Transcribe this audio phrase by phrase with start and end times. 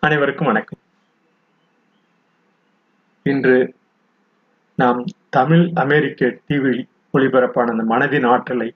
[0.00, 0.78] அனைவருக்கும் வணக்கம்.
[3.22, 3.74] இன்று
[4.76, 8.74] நாம் தமிழ் அமெரிக்க டிவியில் ஒளிபரப்பான அந்த மனதின் ஆற்றலை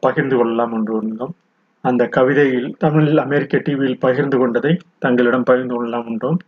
[0.00, 1.34] பகிர்ந்து கொள்ளலாம் என்று இருந்தோம்
[1.80, 6.38] அந்த கவிதையில் தமிழ் அமெரிக்க டிவியில் பகிர்ந்து கொண்டதை தங்களிடம் பகிர்ந்து கொள்ளலாம் என்றும்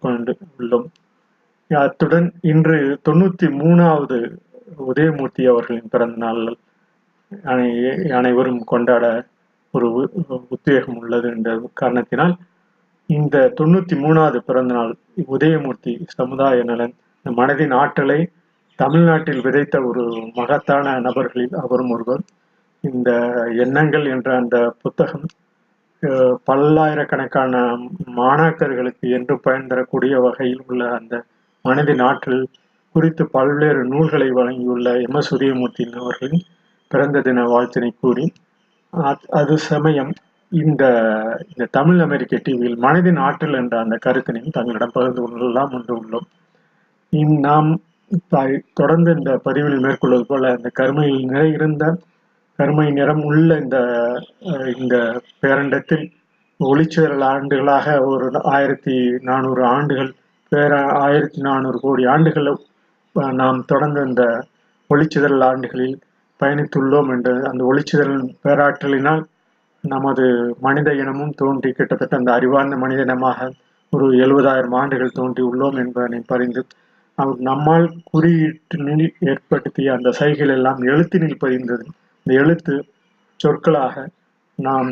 [0.00, 0.86] கொண்டு உள்ளோம்.
[1.68, 4.36] அத்துடன் இன்று தொண்ணூத்தி மூணாவது
[4.78, 6.56] உதயமூர்த்தி அவர்களின் பிறந்த நாள்
[7.44, 9.26] அனை- அனைவரும் கொண்டாட
[9.70, 10.10] ஒரு
[10.48, 12.36] உத்வேகம் உள்ளது என்ற காரணத்தினால்
[13.10, 14.92] இந்த தொண்ணூத்தி மூணாவது பிறந்த நாள்
[15.28, 18.20] உதயமூர்த்தி சமுதாய நலன் இந்த மனதின் ஆற்றலை
[18.78, 20.04] தமிழ்நாட்டில் விதைத்த ஒரு
[20.36, 22.22] மகத்தான நபர்களில் அவரும் ஒருவர்.
[22.84, 23.10] இந்த
[23.64, 25.26] எண்ணங்கள் என்ற அந்த புத்தகம்
[26.02, 27.52] அஹ், பல்லாயிரக்கணக்கான
[28.18, 31.14] மாணாக்கர்களுக்கு என்று பயன் தரக்கூடிய வகையில் உள்ள அந்த
[31.64, 32.42] மனதின் ஆற்றல்
[32.94, 35.16] குறித்து பல்வேறு நூல்களை வழங்கியுள்ள எம்.
[35.20, 35.32] எஸ்.
[35.36, 36.44] உதயமூர்த்தி அவர்களின்
[36.90, 38.26] பிறந்த தின வாழ்த்தினை கூறி
[39.40, 40.12] அது சமயம்
[40.54, 40.82] இந்த
[41.48, 46.26] இந்த தமிழ் அமெரிக்க டிவியில் மனதின் ஆற்றல் என்ற அந்த கருத்தினையும் தங்களிடம் பகிர்ந்து கொள்ளலாம் என்று உள்ளோம்.
[47.12, 47.70] இந் நாம்
[48.74, 51.84] தொடர்ந்து இந்த பதிவில் மேற்கொள்வது போல இந்த கருமையில் நிறையிருந்த
[52.58, 53.78] கருமை நிறம் உள்ள இந்த
[54.76, 54.96] இந்த
[55.40, 56.04] பேரண்டத்தில்
[56.60, 60.10] ஒளிச்சுழல் ஆண்டுகளாக ஒரு ஆயிரத்தி நானூறு ஆண்டுகள்
[60.52, 62.50] பேர ஆயிரத்தி நானூறு கோடி ஆண்டுகள்
[63.34, 64.24] நாம் தொடர்ந்து இந்த
[64.90, 65.96] ஒளிச்சிதறல் ஆண்டுகளில்
[66.40, 69.22] பயணித்துள்ளோம் என்று அந்த ஒளிச்சிதறல் பேராற்றலினால்
[69.84, 70.24] நமது
[70.60, 73.48] மனித இனமும் தோன்றி கிட்டத்தட்ட அந்த அறிவார்ந்த மனித இனமாக
[73.92, 76.62] ஒரு எழுபதாயிரம் ஆண்டுகள் தோன்றி உள்ளோம் என்பதனை பறிந்து
[77.40, 81.84] நம்மால் குறியீட்டினில் ஏற்படுத்திய அந்த சைகள் எல்லாம் எழுத்தினில் பதிந்தது.
[82.26, 82.74] இந்த எழுத்து
[83.40, 83.94] சொற்களாக
[84.58, 84.90] நாம்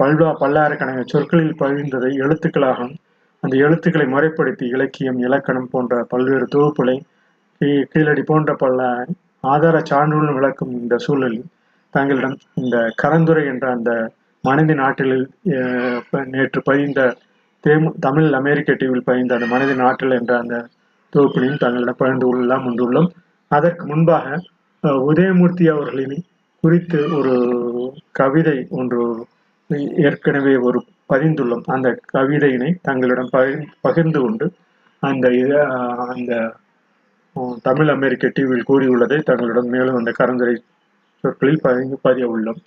[0.00, 2.94] பல்வா பல்லாயிரக்கணக்கான சொற்களில் பதிந்ததை எழுத்துக்களாகவும்
[3.42, 6.96] அந்த எழுத்துக்களை முறைப்படுத்தி இலக்கியம் இலக்கணம் போன்ற பல்வேறு தொகுப்புகளை
[7.92, 8.78] கீழடி போன்ற பல
[9.44, 11.48] ஆதார சான்றுகளும் விளக்கும் இந்த சூழலில்
[11.94, 13.90] தங்களிடம் இந்த கரந்துரை என்ற அந்த
[14.44, 15.26] மனதின் ஆற்றலில்
[16.26, 17.00] நேற்று பதிந்த
[17.64, 20.56] தேமு தமிழ் அமெரிக்க டிவியில் பதிந்த அந்த மனதின் ஆற்றல் என்ற அந்த
[21.12, 23.08] தொகுப்பினையும் தங்களிடம் பகிர்ந்து கொள்ளலாம் வந்துள்ளோம்
[23.50, 24.40] அதற்கு முன்பாக
[25.10, 26.16] உதயமூர்த்தி அவர்களின்
[26.64, 27.34] குறித்து ஒரு
[28.12, 29.00] கவிதை ஒன்று
[29.96, 30.78] ஏற்கனவே ஒரு
[31.12, 31.64] பதிந்துள்ளோம்.
[31.66, 34.46] அந்த கவிதையினை தங்களிடம் பகிர் பகிர்ந்து கொண்டு
[35.02, 35.52] அந்த இத
[36.14, 36.32] அந்த
[37.62, 40.54] தமிழ் அமெரிக்க டிவியில் கூறியுள்ளதை தங்களிடம் மேலும் அந்த கரந்துரை
[41.24, 42.60] சொற்களில் பதிவு பதிய உள்ளோம்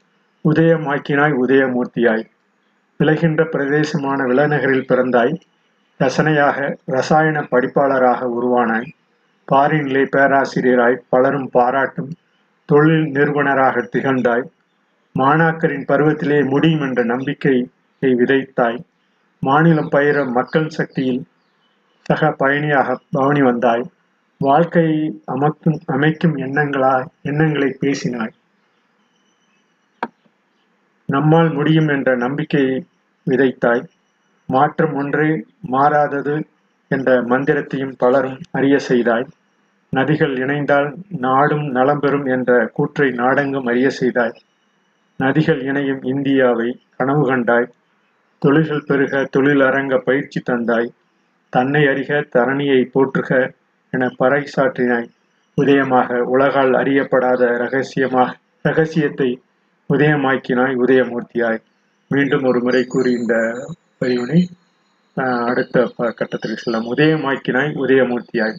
[0.50, 2.26] உதயமாக்கினாய் உதயமூர்த்தியாய்.
[3.00, 5.34] விளைகின்ற பிரதேசமான விலநகரில் பிறந்தாய்
[6.00, 8.88] ரசனையாக ரசாயன படிப்பாளராக உருவானாய்.
[9.52, 12.12] பாரினிலே பேராசிரியராய் பலரும் பாராட்டும்
[12.66, 14.46] தொழில் நிறுவனராக திகழ்ந்தாய்.
[15.20, 17.70] மாணாக்கரின் பருவத்திலே முடியும் என்ற நம்பிக்கையை
[18.02, 18.80] விதைத்தாய்.
[19.40, 21.22] மாநிலம் பயிர மக்கள் சக்தியில்
[22.02, 23.86] சக பயணியாக பவனி வந்தாய்.
[24.38, 28.34] வாழ்க்கையை அமைக்கும் அமைக்கும் எண்ணங்களாய் எண்ணங்களை பேசினாய்.
[31.10, 32.86] நம்மால் முடியும் என்ற நம்பிக்கையை
[33.28, 33.84] விதைத்தாய்.
[34.46, 36.46] மாற்றம் ஒன்றே மாறாதது
[36.88, 39.26] என்ற மந்திரத்தையும் பலரும் அறிய செய்தாய்.
[39.96, 44.36] நதிகள் இணைந்தால் நாடும் நலம் பெறும் என்ற கூற்றை நாடெங்கும் அறிய செய்தாய்.
[45.24, 47.68] நதிகள் இணையும் இந்தியாவை கனவு கண்டாய்.
[48.40, 50.90] தொழில்கள் பெருக தொழிலரங்க பயிற்சி தந்தாய்.
[51.50, 53.54] தன்னை அறிக தரணியை போற்றுக
[53.90, 55.10] என பறைசாற்றினாய்
[55.58, 59.30] உதயமாக உலகால் அறியப்படாத ரகசியமாக ரகசியத்தை
[59.94, 61.62] உதயமாக்கினாய் உதயமூர்த்தியாய்.
[62.08, 63.36] மீண்டும் ஒரு முறை கூறி இந்த
[64.02, 64.46] பதிவினை
[65.46, 66.96] அடுத்த கட்டத்திற்கு செல்லலாம்.
[66.96, 68.58] உதயமாக்கினாய் உதயமூர்த்தியாய்.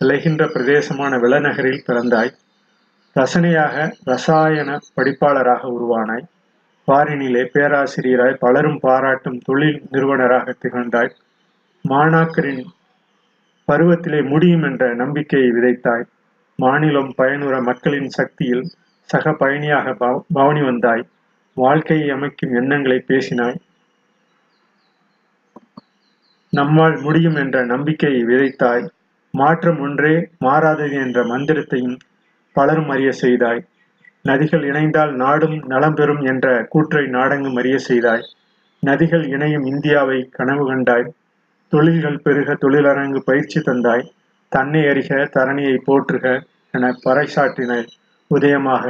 [0.00, 2.32] விளைகின்ற பிரதேசமான விளநகரில் பிறந்தாய்.
[3.14, 6.26] ரசனையாக ரசாயன படிப்பாளராக உருவானாய்.
[6.86, 11.10] பாரினிலே பேராசிரியராய் பலரும் பாராட்டும் தொழில் நிறுவனராக திகழ்ந்தாய்.
[11.88, 12.64] மாணாக்கரின்
[13.66, 16.04] பருவத்திலே முடியும் என்ற நம்பிக்கையை விதைத்தாய்.
[16.56, 18.70] மாநிலம் பயனுற மக்களின் சக்தியில்
[19.08, 21.06] சக பயணியாக பவ- பவனி வந்தாய்.
[21.54, 23.56] வாழ்க்கையை அமைக்கும் எண்ணங்களை பேசினாய்.
[26.50, 28.88] நம்மால் முடியும் என்ற நம்பிக்கையை விதைத்தாய்.
[29.30, 31.98] மாற்றம் ஒன்றே மாறாதது என்ற மந்திரத்தையும்
[32.52, 33.64] பலரும் அறிய செய்தாய்.
[34.28, 38.30] நதிகள் இணைந்தால் நாடும் நலம் பெறும் என்ற கூற்றை நாடெங்கும் அறிய செய்தாய்.
[38.86, 41.12] நதிகள் இணையும் இந்தியாவை கனவு கண்டாய்.
[41.68, 44.10] தொழில்கள் பெருக தொழிலரங்கு பயிற்சி தந்தாய்.
[44.48, 47.86] தன்னை அறிக தரணியை போற்றுக என பறைசாற்றினாய்.
[48.34, 48.84] உதயமாக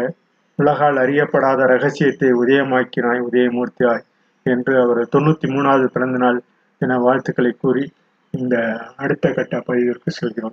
[0.59, 4.05] உலகால் அறியப்படாத ரகசியத்தை உதயமாக்கினாய் உதயமூர்த்தியாய்
[4.43, 6.41] என்று அவர் தொண்ணூத்தி மூணாவது பிறந்த நாள்
[6.79, 7.93] என வாழ்த்துக்களை கூறி
[8.31, 8.57] இந்த
[8.97, 10.53] அடுத்த கட்ட பதிவிற்கு செல்கிறோம்.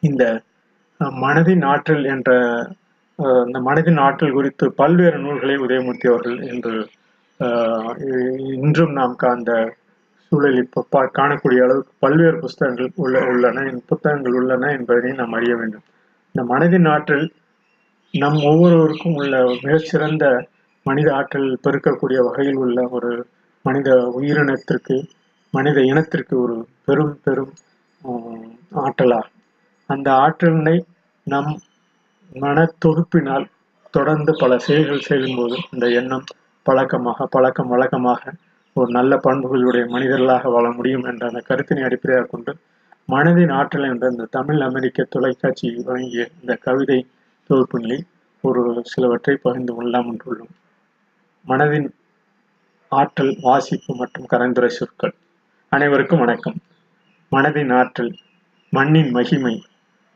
[0.00, 0.42] இந்த
[0.98, 2.30] மனதின் ஆற்றல் என்ற
[3.18, 6.88] இந்த மனதின் ஆற்றல் குறித்து பல்வேறு நூல்களை உதயமூர்த்தி அவர்கள் என்று
[8.38, 9.74] இன்றும் நாம் கா- அந்த
[10.32, 15.56] சூழலில் இப்போ பா- காணக்கூடிய அளவுக்கு பல்வேறு புஸ்தகங்கள் உள்ள உள்ளன இந்த புத்தகங்கள் உள்ளன என்பதனை நாம் அறிய
[15.56, 15.82] வேண்டும்.
[16.32, 17.32] இந்த மனதின் ஆற்றல்
[18.14, 20.24] நம் ஒவ்வொருவருக்கும் உள்ள மிகச்சிறந்த
[20.86, 23.10] மனித ஆற்றல் பெருக்கக்கூடிய வகையில் உள்ள ஒரு
[23.64, 24.96] மனித உயிரினத்திற்கு
[25.54, 27.52] மனித இனத்திற்கு ஒரு பெரும் பெரும்
[28.02, 28.50] ஆஹ்,
[28.82, 29.36] ஆற்றலாகும்
[29.90, 30.76] அந்த ஆற்றலினை
[31.26, 31.52] நம்
[32.36, 33.46] மன தொகுப்பினால்
[33.94, 36.26] தொடர்ந்து பல செயல்கள் செய்யும்போது இந்த எண்ணம்
[36.66, 38.22] பழக்கமாக பழக்கம் வழக்கமாக
[38.76, 42.52] ஒரு நல்ல பண்புகளுடைய மனிதர்களாக வாழ முடியும் என்ற அந்த கருத்தினை அடிப்படையாக கொண்டு
[43.08, 46.98] மனதின் ஆற்றல் என்ற இந்த தமிழ் அமெரிக்க தொலைக்காட்சி வழங்கிய இந்த கவிதை
[47.50, 48.04] தொகுப்புகளில்
[48.44, 48.60] ஒரு
[48.90, 50.52] சிலவற்றை பகிர்ந்து கொள்ளலாம் என்றுள்ளோம்.
[51.44, 51.88] மனதின்
[52.92, 55.14] ஆற்றல் வாசிப்பு மற்றும் கரந்துரை சொற்கள்
[55.72, 56.58] அனைவருக்கும் வணக்கம்.
[57.32, 58.12] மனதின் ஆற்றல்
[58.72, 59.54] மண்ணின் மகிமை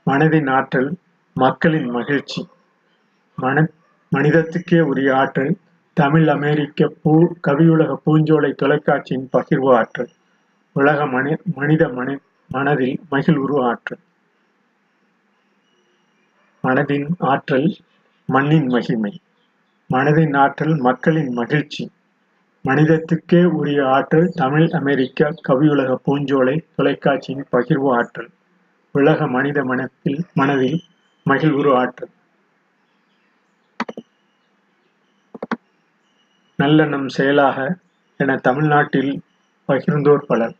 [0.07, 0.91] மனதின் ஆற்றல்
[1.37, 2.41] மக்களின் மகிழ்ச்சி
[3.39, 3.67] மன
[4.13, 5.53] மனிதத்துக்கே உரிய ஆற்றல்
[5.97, 7.13] தமிழ் அமெரிக்க பூ
[7.47, 10.13] கவியுலக பூஞ்சோலை தொலைக்காட்சியின் பகிர்வு ஆற்றல்
[10.77, 12.15] உலக மனி மனித மனி
[12.51, 14.03] மனதில் மகிழ்வுரு ஆற்றல்
[16.65, 17.77] மனதின் ஆற்றல்
[18.27, 19.21] மண்ணின் மகிமை.
[19.91, 21.91] மனதின் ஆற்றல் மக்களின் மகிழ்ச்சி.
[22.65, 28.31] மனிதத்துக்கே உரிய ஆற்றல் தமிழ் அமெரிக்க கவியுலக பூஞ்சோலை தொலைக்காட்சியின் பகிர்வு ஆற்றல்.
[28.93, 30.81] உலக மனித மனத்தில் மனதில்
[31.31, 32.13] மகிழ்வுரு ஆற்றல்.
[36.63, 37.77] நல்லெண்ணம் செயலாக
[38.17, 39.23] என தமிழ்நாட்டில்
[39.69, 40.55] பகிர்ந்தோர் பலர்.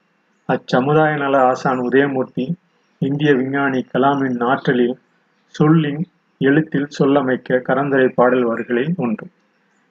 [0.49, 2.55] அச்சமுதாய நல ஆசான் உதயமூர்த்தி
[2.99, 4.99] இந்திய விஞ்ஞானி கலாமின் ஆற்றலில்
[5.55, 6.03] சொல்லின்
[6.41, 9.27] எழுத்தில் சொல்லமைக்க கரந்தரை பாடல் வரிகளில் ஒன்று.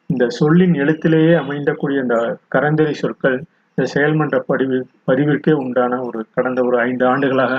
[0.10, 2.18] இந்த சொல்லின் எழுத்திலேயே அமைந்தக்கூடிய இந்த
[2.56, 3.38] கரந்தரை சொற்கள்
[3.77, 4.77] இந்த செயல்மன்ற பதிவு
[5.07, 7.54] பதிவிற்கே உண்டான ஒரு கடந்த ஒரு ஐந்து ஆண்டுகளாக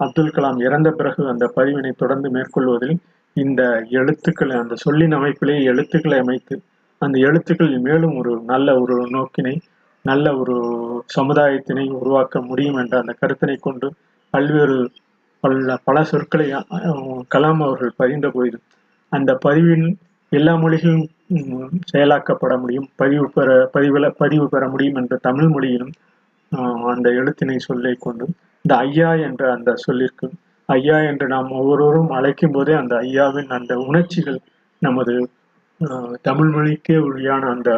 [0.00, 2.96] அப்துல் கலாம் இறந்த பிறகு அந்த பதிவினை தொடர்ந்து மேற்கொள்வதில்
[3.36, 6.54] இந்த எழுத்துக்களை அந்த சொல்லின் அமைப்பிலேயே எழுத்துக்களை அமைத்து
[7.02, 9.54] அந்த எழுத்துக்கள் மேலும் ஒரு நல்ல ஒரு நோக்கினை
[10.04, 10.56] நல்ல ஒரு
[11.06, 13.88] சமுதாயத்தினை உருவாக்க முடியும் என்ற அந்த கருத்தினை கொண்டு
[14.34, 14.78] பல்வேறு
[15.44, 15.54] பல
[15.84, 16.46] பல சொற்களை
[17.28, 18.56] கலாம் அவர்கள் பதிந்த போது
[19.12, 19.86] அந்த பதிவின்
[20.32, 21.06] எல்லா மொழிகளும்
[21.90, 25.92] செயலாக்கப்பட முடியும் பதிவு பெற பதிவுல பதிவு பெற முடியும் என்ற தமிழ் மொழியிலும்
[26.92, 28.26] அந்த எழுத்தினை சொல்லை கொண்டு
[28.64, 30.26] இந்த ஐயா என்ற அந்த சொல்லிற்கு
[30.68, 34.38] ஐயா என்று நாம் ஒவ்வொருவரும் அழைக்கும் போதே அந்த ஐயாவின் அந்த உணர்ச்சிகள்
[34.82, 35.14] நமது
[35.80, 37.70] ஆஹ், தமிழ் மொழிக்கே உரியான அந்த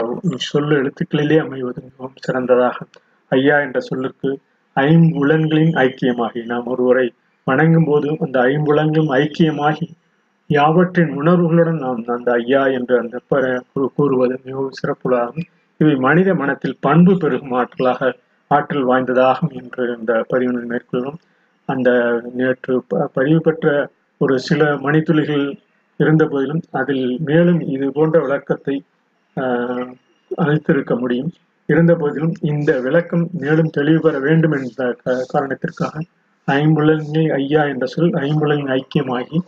[0.47, 2.87] சொல் எழுத்துக்களிலே அமைவது மிகவும் சிறந்ததாக
[3.33, 4.31] ஐயா என்ற சொல்லுக்கு
[4.77, 7.07] ஐம்புலன்களின் ஐக்கியமாகி நாம் ஒருவரை
[7.47, 9.87] வணங்கும் போது அந்த ஐம்புலங்கும் ஐக்கியமாகி
[10.51, 13.17] யாவற்றின் உணர்வுகளுடன் நாம் அந்த ஐயா என்று அந்த
[13.95, 15.47] கூறுவது மிகவும் சிறப்புள்ளதாகும்.
[15.81, 18.11] இவை மனித மனத்தில் பண்பு பெருகும் ஆற்றலாக
[18.51, 21.19] ஆற்றல் வாய்ந்ததாகும் என்று இந்த பதிவினை மேற்கொள்ளும்
[21.69, 21.91] அந்த
[22.35, 23.67] நேற்று ப- பதிவு பெற்ற
[24.21, 25.47] ஒரு சில மணித்துளிகள்
[26.01, 28.83] இருந்த போதிலும் அதில் மேலும் இது போன்ற விளக்கத்தை
[29.37, 29.89] ஆஹ்,
[30.39, 31.31] அளித்திருக்க முடியும்.
[31.69, 35.95] இருந்த போதிலும் இந்த விளக்கம் மேலும் தெளிவு பெற வேண்டும் என்ற க- காரணத்திற்காக
[36.49, 39.39] ஐம்புலன்களில் ஐயா என்ற சொல் ஐம்புலனின் ஐக்கியமாகி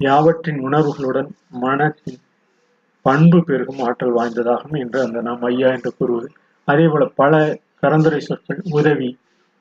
[0.00, 1.30] யாவற்றின் உணர்வுகளுடன்
[1.60, 2.20] மனத்தின்
[3.04, 6.28] பண்பு பெருகும் ஆற்றல் வாய்ந்ததாகும் என்று அந்த நாம் ஐயா என்று கூறுவது.
[6.68, 7.32] அதே போல பல
[7.82, 9.08] கரந்துரை சொற்கள் உதவி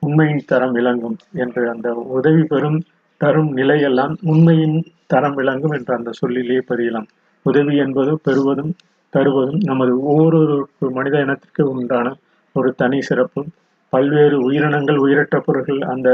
[0.02, 1.88] உண்மையின் தரம் விளங்கும் என்று அந்த
[2.18, 2.80] உதவி பெறும்
[3.22, 7.08] தரும் நிலையெல்லாம் உண்மையின் தரம் விளங்கும் என்ற அந்த சொல்லிலே பதியலாம்.
[7.46, 8.74] உதவி என்பது பெறுவதும்
[9.14, 10.40] தருவதும் நமது ஒவ்வொரு
[10.92, 12.08] மனித இனத்திற்கு உண்டான
[12.56, 13.42] ஒரு தனி சிறப்பு
[13.94, 16.10] பல்வேறு உயிரினங்கள் உயிரற்ற பொருள்கள் அந்த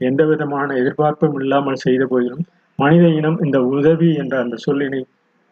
[0.00, 2.44] எந்த விதமான எதிர்பார்ப்பும் இல்லாமல் செய்த போதிலும்
[2.78, 5.00] மனித இனம் இந்த உதவி என்ற அந்த சொல்லினை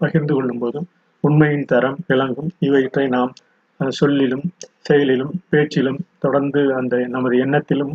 [0.00, 0.86] பகிர்ந்து கொள்ளும் போதும்
[1.24, 2.50] உண்மையின் தரம் விளங்கும்.
[2.66, 3.32] இவற்றை நாம்
[3.80, 4.44] சொல்லிலும்
[4.86, 7.92] செயலிலும் பேச்சிலும் தொடர்ந்து அந்த நமது எண்ணத்திலும்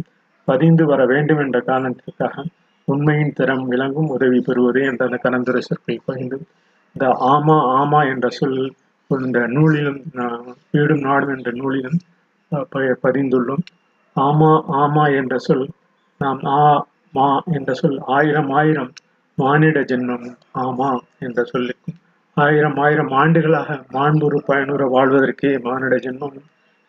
[0.48, 2.46] பதிந்து வர வேண்டும் என்ற காரணத்திற்காக
[2.88, 6.38] உண்மையின் தரம் விளங்கும் உதவி பெறுவது என்ற அந்த கலந்துரை சொற்களை பகிர்ந்து
[6.96, 8.60] இந்த ஆமா ஆமா என்ற சொல்
[9.12, 10.00] இந்த நூலிலும்
[10.72, 11.98] வீடும் நாடும் என்ற நூலிலும்
[12.52, 12.66] அஹ்,
[13.04, 13.64] பதிந்துள்ளோம்.
[14.16, 15.66] ஆமா ஆமா என்ற சொல்
[16.22, 16.62] நாம் ஆ
[17.14, 18.92] மா என்ற சொல் ஆயிரம் ஆயிரம்
[19.38, 20.28] மானிட ஜென்மம்
[20.60, 21.98] ஆமா என்ற சொல்லுக்கும்
[22.38, 26.38] ஆயிரம் ஆயிரம் ஆண்டுகளாக மாண்புறு பயனுற வாழ்வதற்கே மானிட ஜென்மம்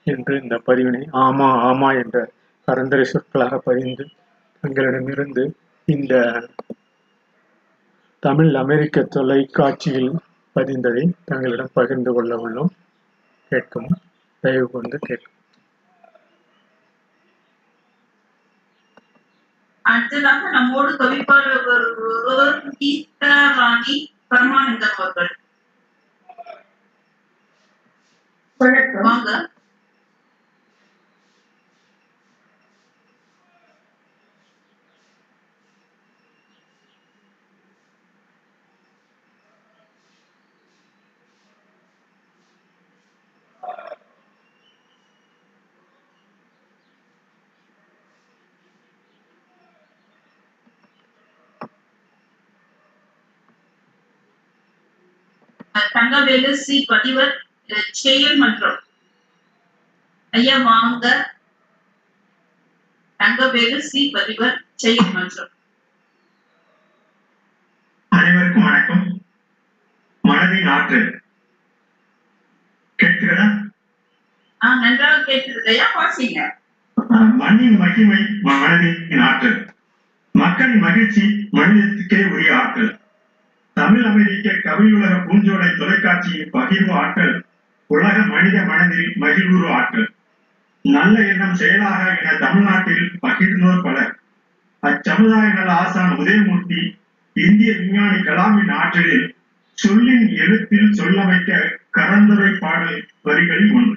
[0.07, 2.17] என்று இந்த பதிவினை ஆமா ஆமா என்ற
[2.69, 4.05] பரந்தரை சொற்களாக பதிந்து
[4.65, 5.45] தங்களிடமிருந்து
[5.89, 6.15] இந்த
[8.23, 10.13] தமிழ் அமெரிக்க தொலைக்காட்சியில்
[10.57, 12.73] பதிந்ததை தங்களிடம் பகிர்ந்து கொள்ள உள்ளோம்.
[13.53, 13.91] கேட்கும்
[14.45, 15.38] தயவு கொண்டு கேட்கும்
[19.89, 21.69] அடுத்ததாக நம்மோடு கவிப்பாளர்
[22.27, 23.97] ஒருவர் கீதா ராணி
[24.31, 25.31] பரமானந்தம் அவர்கள்.
[28.61, 29.48] வணக்கம்.
[55.95, 56.77] தங்கவேலு சி.
[56.89, 57.35] பதிவர்
[57.93, 58.81] செயல் மன்றம்
[60.33, 61.05] ஐயா வாங்க
[63.21, 64.03] தங்கவேலு சி.
[64.15, 65.53] பதிவர் செயல் மன்றம்
[68.13, 69.05] அனைவருக்கும் வணக்கம்.
[70.25, 71.09] மனதின் ஆற்றல்.
[72.99, 73.47] கேட்கிறதா
[74.85, 76.39] நன்றாக கேட்டது ஐயா வாசிங்க.
[77.43, 79.59] மண்ணின் மகிமை மனதின் ஆற்றல்.
[80.35, 82.91] மக்களின் மகிழ்ச்சி மனிதத்துக்கே உரிய ஆற்றல்.
[83.79, 87.35] தமிழ் அமெரிக்க கவியுலக பூஞ்சோலை தொலைக்காட்சியின் பகிர்வு ஆற்றல்
[87.91, 90.09] உலக மனித மனதில் மகிழ்வுறு ஆற்றல்
[90.85, 94.13] நல்ல எண்ணம் செயலாக என தமிழ்நாட்டில் பகிர்ந்தோர் பலர்.
[94.83, 96.81] அச்சமுதாய நல ஆசான் உதயமூர்த்தி
[97.37, 99.27] இந்திய விஞ்ஞானி கலாமின் ஆற்றலில்
[99.79, 101.51] சொல்லின் எழுத்தில் சொல்லமைக்க
[101.99, 103.97] கரந்துரை பாடல் வரிகளில் ஒன்று.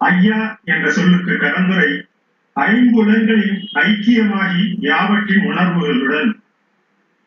[0.00, 1.90] ஐயா என்ற சொல்லுக்கு கரந்துரை
[2.56, 6.30] ஐம்புலன்களின் ஐக்கியமாகி யாவற்றின் உணர்வுகளுடன்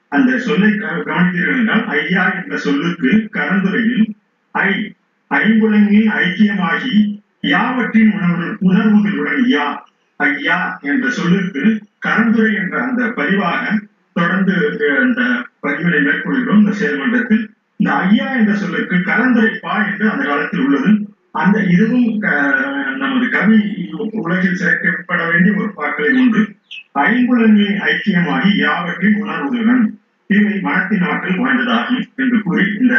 [0.09, 4.05] அந்த சொல்லை க- கவனித்தீர்கள் என்றால் ஐயா என்ற சொல்லுக்கு கரந்துரையில்
[4.51, 4.69] ஐ
[5.31, 6.95] ஐம்புலன்களின் ஐக்கியமாகி
[7.41, 9.65] யாவற்றின் உணர்வு உணர்வுகளுடன் யா
[10.19, 11.63] ஐயா என்ற சொல்லுக்கு
[12.05, 13.63] கரந்துரை என்ற அந்த பதிவாக
[14.13, 14.55] தொடர்ந்து
[15.01, 15.21] அந்த
[15.63, 16.59] பதிவினை மேற்கொள்கிறோம்.
[16.59, 17.43] இந்த செயல்மன்றத்தில்
[17.75, 20.91] இந்த ஐயா என்ற சொல்லுக்கு கலந்துரைப்பா என்று அந்த காலத்தில் உள்ளது.
[21.31, 22.09] அந்த இதுவும்
[22.97, 23.57] நமது கவி
[24.11, 26.41] உலகில் சேர்க்கப்பட வேண்டிய ஒரு பாக்களில் ஒன்று.
[27.03, 29.83] ஐம்புலன்களின் ஐக்கியமாகி யாவற்றின் உணர்வுகளுடன்
[30.29, 32.95] இவை மனத்தின் ஆற்றல் வாய்ந்ததாகும் என்று கூறி இந்த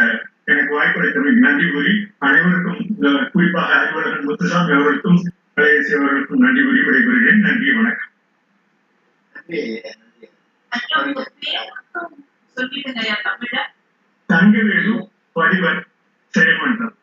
[0.47, 5.19] எனக்கு வாய்ப்பளித்தமைக்கு நன்றி கூறி அனைவருக்கும் அஹ், குறிப்பாக அறிவாளர் முத்துசாமி அவர்களுக்கும்
[5.55, 7.45] கலையரசி அவர்களுக்கும் நன்றி கூறி விடைபெறுகிறேன்.
[7.45, 8.07] நன்றி வணக்கம்.
[14.29, 14.93] தங்கவேலு
[15.35, 15.81] பதிவர்
[16.33, 16.95] செயல்மன்றம்.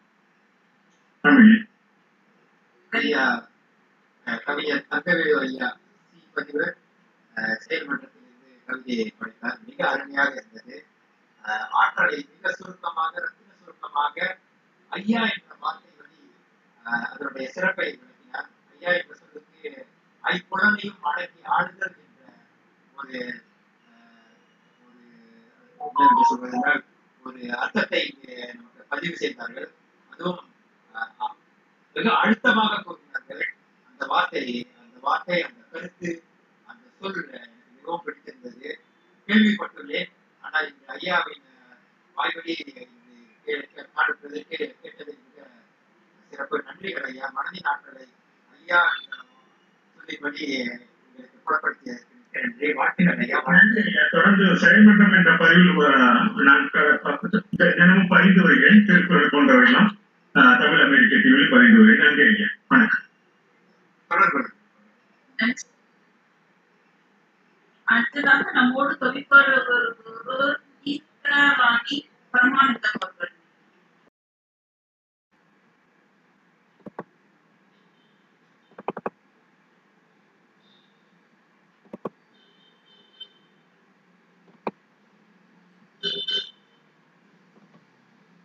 [1.24, 1.62] தமிழில்
[2.92, 3.24] ஐயா
[4.26, 5.68] அஹ், கவிஞர் தங்கவேலு ஐயா
[6.36, 6.74] பதிவர்
[7.38, 8.26] அஹ், செயல்மன்றத்திலிருந்து
[8.68, 10.78] கவிதையை படித்தார் மிக அருமையாக இருந்தது
[11.78, 14.16] ஆற்றலை மிக சுருக்கமாக ரத்தின சுருக்கமாக
[14.92, 16.18] ஐயா என்ற வார்த்தை வழி
[16.84, 19.70] அஹ், அதனுடைய சிறப்பை விளக்கினார் ஐயா என்ற சொல்லுக்கு
[20.24, 22.24] ஐப்புலனையும் அடக்கி ஆளுதல் என்ற
[22.96, 23.18] ஒரு
[25.80, 26.82] ஒரு சொல்வதென்றால்
[27.26, 29.68] ஒரு அர்த்தத்தை இங்கே நமக்கு பதிவு செய்தார்கள்
[30.10, 30.42] அதுவும்
[30.94, 31.34] அஹ்,
[31.96, 33.44] மிக அழுத்தமாக கூறினார்கள்
[33.88, 34.42] அந்த வார்த்தை
[34.82, 36.10] அந்த வார்த்தை அந்த கருத்து
[37.00, 37.20] சொல்
[37.74, 38.70] மிகவும் பிடித்திருந்தது
[39.28, 40.10] கேள்விப்பட்டுள்ளேன்.
[40.40, 41.44] ஆனால் இந்த ஐயாவின்
[42.16, 42.54] வாய்வழி
[43.94, 45.46] காண்பதற்கு கேட்டது மிக
[46.30, 46.64] சிறப்பு.
[46.66, 47.26] நன்றிகள் ஐயா.
[47.28, 48.04] மனதின் ஆற்றலை
[48.58, 48.80] ஐயா
[49.96, 50.44] சொல்லிபடி
[51.00, 51.94] உங்களுக்கு புலப்படுத்திய
[52.32, 52.72] நன்றி.
[52.72, 53.42] வாழ்த்துக்கள் ஐயா.
[53.46, 53.82] நன்றி.
[54.10, 55.74] தொடர்ந்து செயல்மன்றம் என்ற பதிவில்
[56.42, 56.70] நான்
[57.56, 58.84] தினமும் பதிந்து வருகிறேன்.
[58.84, 59.90] திருக்குறள் போன்றவையெல்லாம்
[60.34, 62.06] அஹ், தமிழ் அமெரிக்க டிவியில் பதிந்து வருகிறேன்.
[62.06, 62.46] நன்றி ஐயா.
[62.68, 63.04] வணக்கம்.
[64.08, 64.40] தொடர்பு.
[67.88, 70.54] அடுத்ததாக நம்மோடு கவிப்பாளர் ஒருவர்
[70.84, 71.98] கீதா ராணி
[72.34, 73.32] பரமானந்தம் அவர்கள்.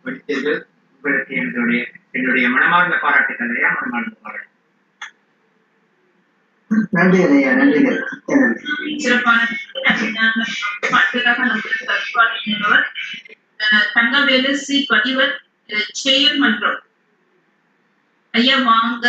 [0.04, 0.60] படித்தீர்கள்
[0.94, 1.82] உங்களுக்கு என்னுடைய
[2.18, 4.50] என்னுடைய மனமார்ந்த பாராட்டுக்கள் ஐயா மனமார்ந்த பாராட்டு
[6.96, 8.00] நன்றி ஐயா நன்றிகள்.
[9.04, 9.40] சிறப்பான
[10.92, 11.74] அடுத்ததாக நம்முடைய
[13.94, 15.32] தங்கவேலு சி பதிவர்
[15.68, 16.80] அஹ், செயல் மன்றம்.
[18.30, 19.06] ஐயா வாங்க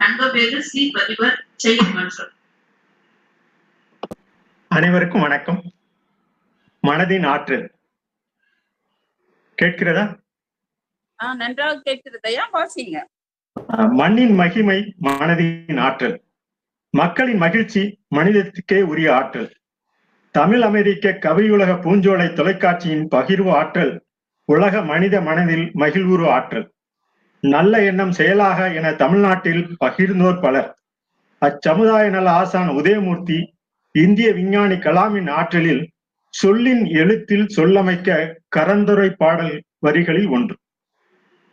[0.00, 2.32] தங்கவேலு சி பதிவர் செயல் மன்றம்.
[4.70, 5.60] அனைவருக்கும் வணக்கம்.
[6.82, 7.66] மனதின் ஆற்றல்.
[9.58, 10.04] கேட்கிறதா?
[11.18, 12.20] ஆஹ் நன்றாக கேட்கிறது.
[12.22, 12.98] ஐயா வாசிங்க.
[13.92, 16.23] மண்ணின் மகிமை மனதின் ஆற்றல்.
[16.98, 19.50] மக்களின் மகிழ்ச்சி மனிதத்துக்கே உரிய ஆற்றல்.
[20.30, 24.04] தமிழ் அமெரிக்க கவியுலக பூஞ்சோலை தொலைக்காட்சியின் பகிர்வு ஆற்றல்
[24.44, 26.66] உலக மனித மனதில் மகிழ்வுறு ஆற்றல்.
[27.40, 30.70] நல்ல எண்ணம் செயலாக என தமிழ்நாட்டில் பகிர்ந்தோர் பலர்.
[31.42, 33.38] அச்சமுதாய நல ஆசான் உதயமூர்த்தி
[33.92, 35.82] இந்திய விஞ்ஞானி கலாமின் ஆற்றலில்
[36.28, 40.56] சொல்லின் எழுத்தில் சொல்லமைக்க கரந்துரை பாடல் வரிகளில் ஒன்று.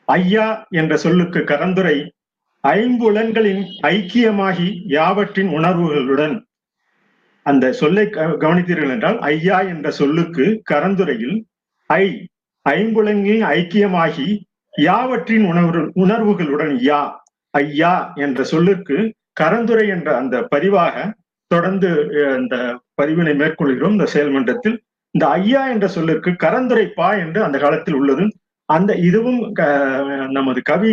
[0.05, 1.97] ஐயா என்ற சொல்லுக்கு கரந்துரை
[2.63, 6.35] ஐம்புலன்களின் ஐக்கியமாகி யாவற்றின் உணர்வுகளுடன்.
[7.45, 8.03] அந்த சொல்லை
[8.43, 11.37] கவனித்தீர்கள் என்றால் ஐயா என்ற சொல்லுக்கு கரந்துரையில்
[11.89, 12.05] ஐ
[12.65, 14.27] ஐம்புலன்களின் ஐக்கியமாகி
[14.73, 16.99] யாவற்றின் உணர்வு உணர்வுகளுடன் யா
[17.53, 17.93] ஐயா
[18.25, 18.97] என்ற சொல்லுக்கு
[19.39, 20.95] கரந்துரை என்ற அந்த பதிவாக
[21.51, 21.89] தொடர்ந்து
[22.35, 22.55] அந்த இந்த
[23.01, 23.95] பதிவினை மேற்கொள்கிறோம்.
[23.97, 24.77] இந்த செயல்மன்றத்தில்
[25.15, 28.25] இந்த ஐயா என்ற சொல்லிற்கு கரந்துரை பா என்று அந்த காலத்தில் உள்ளது
[28.73, 29.41] அந்த இதுவும்
[30.37, 30.91] நமது கவி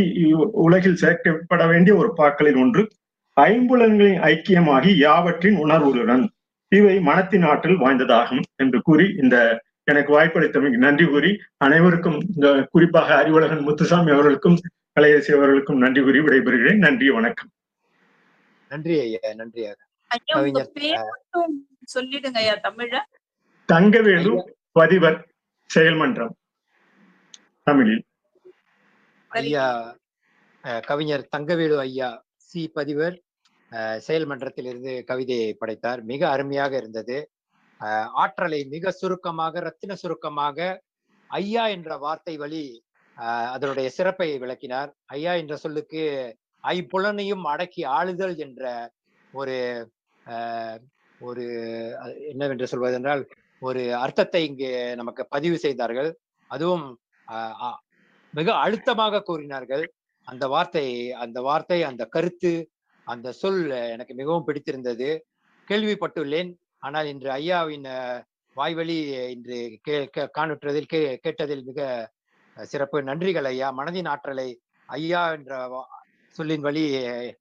[0.66, 2.82] உலகில் சேர்க்கப்பட வேண்டிய ஒரு பாக்களில் ஒன்று
[3.37, 6.25] ஐம்புலன்களின் ஐக்கியமாகி யாவற்றின் உணர்வுகளுடன்
[6.73, 9.37] இவை மனத்தின் ஆற்றல் வாய்ந்ததாகும் என்று கூறி இந்த
[9.90, 14.58] எனக்கு வாய்ப்பளித்தமைக்கு நன்றி கூறி அனைவருக்கும் இந்த குறிப்பாக அறிவழகன் முத்துசாமி அவர்களுக்கும்
[14.97, 16.82] கலையரசி அவர்களுக்கும் நன்றி கூறி விடைபெறுகிறேன்.
[16.87, 17.50] நன்றி வணக்கம்.
[18.70, 19.62] நன்றி ஐயா நன்றி
[21.94, 22.99] சொல்லிடுங்க ஐயா தமிழ்ல
[23.68, 24.32] தங்கவேலு
[24.78, 25.18] பதிவர்
[25.70, 26.35] செயல்மன்றம்.
[27.69, 28.03] தமிழில்.
[29.31, 29.65] ஐயா
[30.85, 32.09] கவிஞர் தங்கவேலு ஐயா
[32.51, 33.17] சி பதிவர்
[33.73, 36.01] செயல்மன்றத்தில் செயல்மன்றத்திலிருந்து கவிதையை படைத்தார்.
[36.05, 37.17] மிக அருமையாக இருந்தது.
[38.23, 40.59] ஆற்றலை மிக சுருக்கமாக ரத்தின சுருக்கமாக
[41.31, 42.63] ஐயா என்ற வார்த்தை வழி
[43.17, 44.91] அஹ், அதனுடைய சிறப்பை விளக்கினார்.
[45.09, 46.03] ஐயா என்ற சொல்லுக்கு
[46.65, 48.63] ஐப்புலனையும் அடக்கி ஆளுதல் என்ற
[49.33, 49.57] ஒரு
[50.27, 50.79] அஹ்,
[51.21, 51.45] ஒரு
[52.31, 53.23] என்னவென்று என்னவென்று சொல்வதென்றால்
[53.63, 56.11] ஒரு அர்த்தத்தை இங்கு நமக்கு பதிவு செய்தார்கள்.
[56.51, 56.87] அதுவும்
[58.35, 59.85] மிக அழுத்தமாக கூறினார்கள்.
[60.28, 60.87] அந்த வார்த்தை
[61.18, 62.52] அந்த வார்த்தை அந்த கருத்து
[63.06, 63.61] அந்த சொல்
[63.92, 65.08] எனக்கு மிகவும் பிடித்திருந்தது.
[65.68, 66.50] கேள்விப்பட்டுள்ளேன்.
[66.82, 67.87] ஆனால் இன்று ஐயாவின்
[68.56, 68.97] வாய்வழி
[69.30, 69.97] இன்று கே
[70.38, 71.80] காணுற்றதில் கே கேட்டதில் மிக
[72.56, 73.02] சிறப்பு.
[73.02, 73.68] நன்றிகள் ஐயா.
[73.73, 74.49] மனதின் ஆற்றலை
[74.88, 75.52] ஐயா என்ற
[76.37, 76.82] சொல்லின் வழி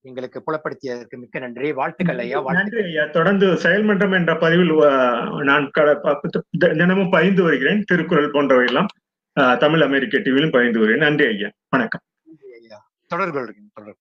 [0.04, 1.72] எங்களுக்கு புலப்படுத்தியதற்கு மிக்க நன்றி.
[1.72, 2.40] வாழ்த்துக்கள் ஐயா.
[2.60, 3.04] நன்றி ஐயா.
[3.12, 4.74] தொடர்ந்து செயல்மன்றம் என்ற பதிவில்
[5.44, 5.68] நான்
[6.78, 7.84] தினமும் பகிர்ந்து வருகிறேன்.
[7.84, 9.07] திருக்குறள் போன்றவை எல்லாம் அஹ்,
[9.38, 10.98] தமிழ் அமெரிக்க டிவியிலும் பகிர்ந்து வருகிறேன்.
[10.98, 11.50] நன்றி ஐயா.
[11.70, 12.02] வணக்கம்.
[13.08, 13.96] தொடர்கள் தொடர்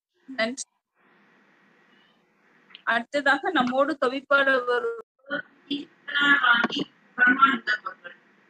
[2.85, 3.99] அடுத்ததாக நம்மோடு
[7.17, 8.16] பிரமாணித்தவர்கள்